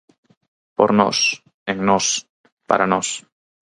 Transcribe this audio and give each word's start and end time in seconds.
Por 0.77 0.89
nós, 0.99 1.17
en 1.71 1.77
nós, 1.89 2.05
para 2.69 2.85
nós. 2.93 3.07